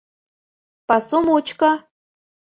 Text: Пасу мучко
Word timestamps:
Пасу 0.87 1.17
мучко 1.27 1.71